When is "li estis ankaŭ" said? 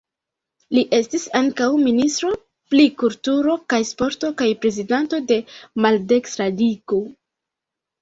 0.77-1.67